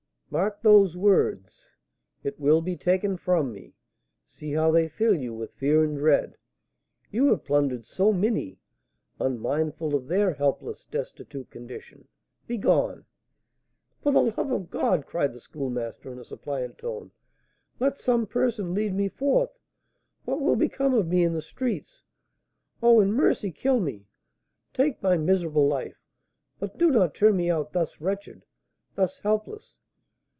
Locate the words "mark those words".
0.33-1.71